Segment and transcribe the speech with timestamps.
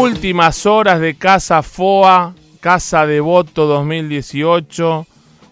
[0.00, 5.06] Últimas horas de Casa FOA, Casa de Voto 2018,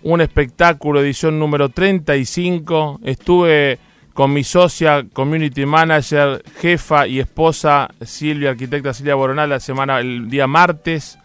[0.05, 3.01] un espectáculo, edición número 35.
[3.03, 3.81] Estuve
[4.15, 10.31] con mi socia, community manager, jefa y esposa Silvia, arquitecta Silvia Boronal, la semana, el
[10.31, 11.19] día martes.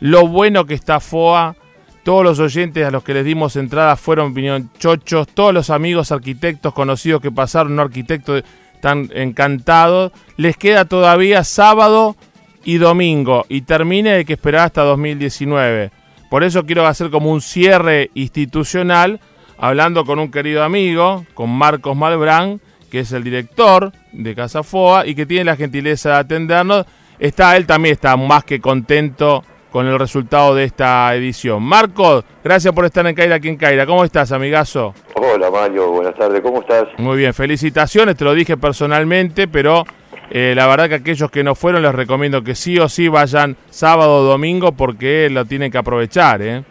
[0.00, 1.54] Lo bueno que está FOA.
[2.02, 5.28] Todos los oyentes a los que les dimos entrada fueron opinión chochos.
[5.28, 8.42] Todos los amigos arquitectos conocidos que pasaron, no arquitectos,
[8.74, 10.10] están encantados.
[10.36, 12.16] Les queda todavía sábado
[12.64, 13.44] y domingo.
[13.48, 15.90] Y termine de que esperar hasta 2019.
[16.30, 19.20] Por eso quiero hacer como un cierre institucional
[19.58, 22.60] hablando con un querido amigo, con Marcos Malbrán,
[22.90, 26.86] que es el director de Casa Foa y que tiene la gentileza de atendernos.
[27.18, 31.62] Está él también está más que contento con el resultado de esta edición.
[31.62, 33.86] Marcos, gracias por estar en Caira aquí en Caira.
[33.86, 34.94] ¿Cómo estás, amigazo?
[35.14, 35.90] Hola, Mario.
[35.90, 36.40] Buenas tardes.
[36.42, 36.84] ¿Cómo estás?
[36.98, 38.16] Muy bien, felicitaciones.
[38.16, 39.84] Te lo dije personalmente, pero
[40.30, 43.56] eh, la verdad que aquellos que no fueron les recomiendo que sí o sí vayan
[43.70, 46.62] sábado o domingo porque lo tienen que aprovechar, ¿eh?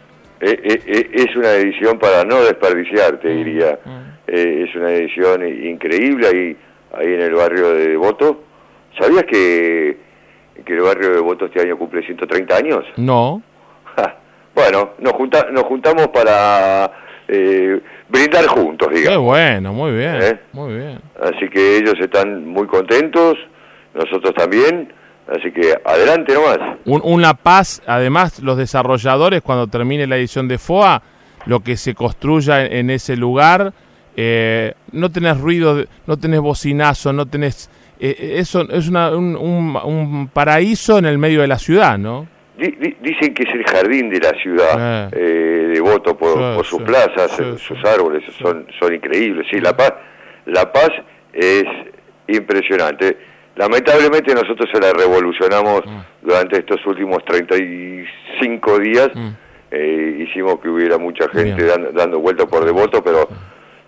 [0.46, 3.78] Eh, eh, eh, es una edición para no desperdiciar, te diría.
[4.26, 6.56] es una edición increíble ahí,
[6.92, 8.44] ahí en el barrio de Devoto.
[8.98, 9.96] ¿Sabías que,
[10.62, 12.84] que el barrio de Devoto este año cumple 130 años?
[12.98, 13.42] No.
[14.54, 16.92] bueno, nos, junta, nos juntamos para
[18.08, 19.10] brindar juntos, digamos.
[19.10, 21.00] Qué bueno, muy bien, muy bien.
[21.20, 23.36] Así que ellos están muy contentos,
[23.94, 24.92] nosotros también
[25.26, 26.58] Así que adelante nomás.
[26.84, 31.02] una paz, además los desarrolladores cuando termine la edición de FOA,
[31.46, 33.72] lo que se construya en, ese lugar,
[34.16, 37.70] eh, no tenés ruido, no tenés bocinazo, no tenés...
[38.00, 42.28] Eh, eh, eso es una, un, un, paraíso en el medio de la ciudad, ¿no?
[42.56, 48.22] Dicen que es el jardín de la ciudad, eh, devoto por, sus plazas, sus árboles,
[48.40, 49.46] son, son increíbles.
[49.50, 49.94] Sí, la paz,
[50.46, 50.90] la paz
[51.32, 51.64] es
[52.28, 53.16] impresionante
[53.56, 56.26] Lamentablemente nosotros se la revolucionamos mm.
[56.26, 59.10] durante estos últimos 35 días.
[59.14, 59.28] Mm.
[59.70, 63.28] Eh, hicimos que hubiera mucha gente dando, dando vueltas por Devoto, pero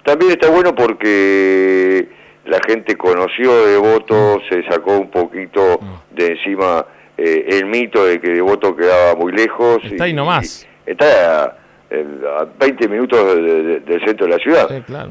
[0.04, 2.08] también está bueno porque
[2.44, 4.48] la gente conoció Devoto, mm.
[4.48, 5.80] se sacó un poquito
[6.10, 6.86] de encima
[7.18, 9.78] eh, el mito de que Devoto quedaba muy lejos.
[9.84, 10.66] Está ahí nomás.
[10.84, 11.56] está
[11.90, 14.68] a 20 minutos del centro de la ciudad.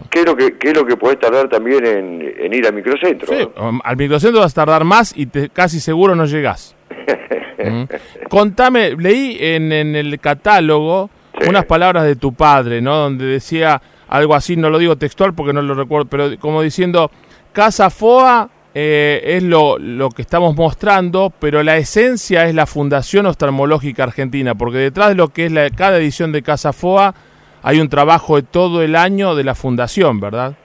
[0.10, 3.28] ¿Qué, es lo que, ¿Qué es lo que podés tardar también en, ir al microcentro?
[3.28, 6.76] Sí, um, al microcentro vas a tardar más y te, casi seguro no llegás.
[7.58, 7.84] ¿Mm?
[8.30, 11.10] Contame, leí en, el catálogo
[11.48, 12.96] unas palabras de tu padre, ¿no?
[12.98, 17.10] Donde decía algo así, no lo digo textual porque no lo recuerdo, pero como diciendo,
[17.54, 23.26] Casa Foa eh, es lo, lo, que estamos mostrando, pero la esencia es la Fundación
[23.26, 27.16] Oftalmológica Argentina, porque detrás de lo que es la, cada edición de Casa FOA
[27.64, 30.56] hay un trabajo de todo el año de la Fundación, ¿verdad?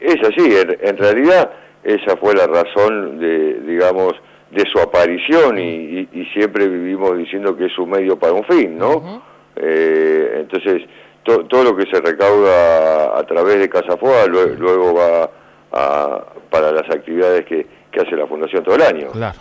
[0.00, 0.50] Es así,
[0.80, 1.50] en, realidad
[1.84, 4.14] esa fue la razón de, digamos,
[4.52, 9.22] de su aparición y, siempre vivimos diciendo que es un medio para un fin, ¿no?
[9.56, 10.84] Eh, entonces,
[11.24, 15.30] todo lo que se recauda a través de Casa FOA luego va
[15.70, 17.66] para las actividades que,
[18.00, 19.10] hace la Fundación todo el año.
[19.12, 19.38] Claro.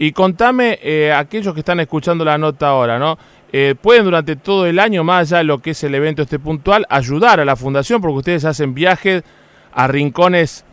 [0.00, 3.18] Y contame, eh, aquellos que están escuchando la nota ahora, ¿no?
[3.52, 6.38] Eh, pueden durante todo el año, más allá de lo que es el evento este
[6.38, 9.24] puntual, ayudar a la Fundación, porque ustedes hacen viajes
[9.72, 10.64] a rincones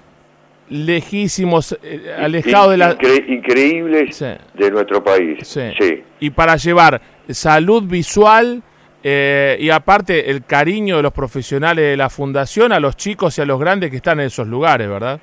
[0.69, 2.97] lejísimos, eh, alejados de la...
[3.27, 5.39] increíbles de nuestro país.
[5.47, 6.03] Sí.
[6.19, 8.61] Y para llevar salud visual
[9.07, 13.41] eh, y aparte, el cariño de los profesionales de la fundación a los chicos y
[13.43, 15.19] a los grandes que están en esos lugares, ¿verdad?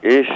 [0.00, 0.28] Es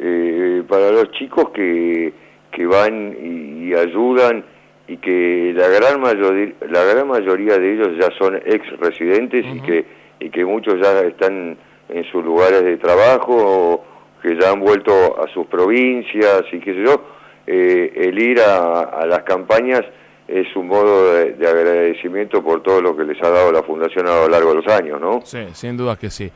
[0.00, 2.10] eh, para los chicos que,
[2.50, 4.46] que van y, ayudan
[4.88, 9.60] y que la gran, mayoría, la gran mayoría de ellos ya son ex residentes y,
[9.60, 9.84] que,
[10.18, 11.58] y que muchos ya están
[11.90, 13.84] en sus lugares de trabajo o
[14.22, 17.04] que ya han vuelto a sus provincias y qué sé yo,
[17.46, 19.82] eh, el ir a las campañas
[20.28, 24.14] es un modo de, agradecimiento por todo lo que les ha dado la Fundación a
[24.14, 25.20] lo largo de los años, ¿no?
[25.24, 26.30] Sí, sin duda que sí.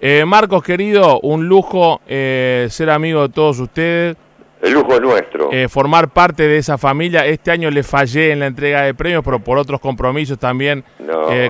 [0.00, 4.16] Eh, Marcos, querido, un lujo eh, ser amigo de todos ustedes.
[4.62, 5.48] El lujo es nuestro.
[5.52, 7.26] Eh, formar parte de esa familia.
[7.26, 10.84] Este año le fallé en la entrega de premios, pero por otros compromisos también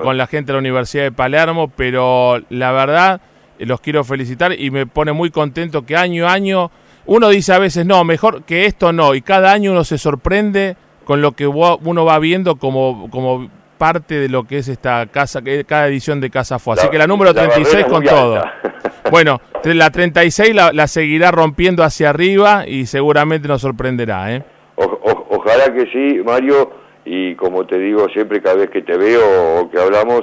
[0.03, 1.73] con la gente de la Universidad de Palermo.
[1.76, 3.20] Pero la verdad,
[3.59, 6.70] los quiero felicitar y me pone muy contento que año a año
[7.06, 9.14] uno dice a veces, no, mejor que esto no.
[9.14, 10.76] Y cada año uno se sorprende
[11.11, 15.41] con lo que uno va viendo como, como parte de lo que es esta casa,
[15.67, 16.75] cada edición de Casa Fue.
[16.75, 18.45] Así que la número 36 con todo.
[19.11, 24.37] Bueno, la 36 la, la, seguirá rompiendo hacia arriba y seguramente nos sorprenderá.
[24.37, 24.45] ¿eh?
[24.77, 26.71] ojalá que sí, Mario,
[27.05, 30.21] y como te digo siempre cada vez que te veo o que hablamos,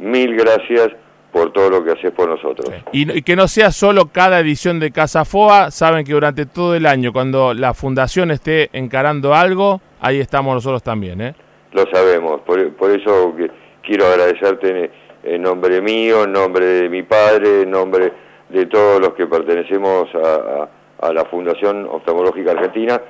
[0.00, 0.88] mil gracias
[1.34, 2.70] por todo lo que haces por nosotros.
[2.92, 6.86] Y, que no sea solo cada edición de Casa FOA, saben que durante todo el
[6.86, 11.20] año, cuando la fundación esté encarando algo, ahí estamos nosotros también.
[11.20, 11.34] ¿eh?
[11.72, 13.34] Lo sabemos, por, eso
[13.82, 14.92] quiero agradecerte
[15.24, 18.12] en, nombre mío, en nombre de mi padre, en nombre
[18.48, 20.68] de todos los que pertenecemos a,
[21.12, 23.00] la Fundación Oftalmológica Argentina,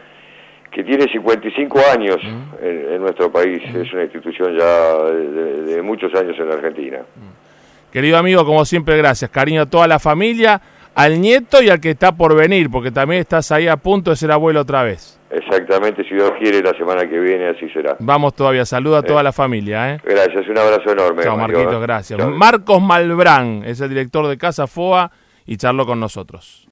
[0.73, 2.17] que tiene 55 años
[2.62, 7.03] en, nuestro país, es una institución ya de, muchos años en la Argentina.
[7.94, 9.31] Querido amigo, como siempre, gracias.
[9.31, 10.61] Cariño a toda la familia,
[10.96, 14.17] al nieto y al que está por venir, porque también estás ahí a punto de
[14.17, 15.20] ser abuelo otra vez.
[15.31, 17.96] Exactamente, si Dios quiere, la semana que viene así será.
[18.00, 19.25] Vamos todavía, saluda a toda eh.
[19.25, 19.94] la familia.
[19.94, 20.00] ¿eh?
[20.05, 21.23] Gracias, un abrazo enorme.
[21.23, 22.29] Chao, Marquitos, gracias.
[22.31, 25.12] Marcos Malbrán es el director de Casa FOA
[25.47, 26.62] y charló con nosotros.